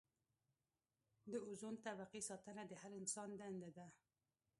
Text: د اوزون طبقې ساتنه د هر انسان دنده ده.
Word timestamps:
د 1.31 1.33
اوزون 1.45 1.75
طبقې 1.87 2.21
ساتنه 2.29 2.63
د 2.67 2.73
هر 2.81 2.91
انسان 3.01 3.29
دنده 3.41 3.69
ده. 3.77 3.87